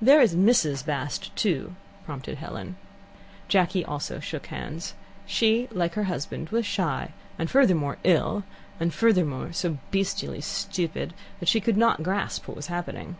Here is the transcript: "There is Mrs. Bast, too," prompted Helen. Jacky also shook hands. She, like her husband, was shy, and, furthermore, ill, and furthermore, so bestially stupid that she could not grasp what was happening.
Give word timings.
"There 0.00 0.22
is 0.22 0.34
Mrs. 0.34 0.86
Bast, 0.86 1.36
too," 1.36 1.74
prompted 2.06 2.38
Helen. 2.38 2.76
Jacky 3.46 3.84
also 3.84 4.20
shook 4.20 4.46
hands. 4.46 4.94
She, 5.26 5.68
like 5.70 5.92
her 5.96 6.04
husband, 6.04 6.48
was 6.48 6.64
shy, 6.64 7.12
and, 7.38 7.50
furthermore, 7.50 7.98
ill, 8.02 8.44
and 8.80 8.94
furthermore, 8.94 9.52
so 9.52 9.76
bestially 9.90 10.40
stupid 10.42 11.12
that 11.40 11.48
she 11.50 11.60
could 11.60 11.76
not 11.76 12.02
grasp 12.02 12.48
what 12.48 12.56
was 12.56 12.68
happening. 12.68 13.16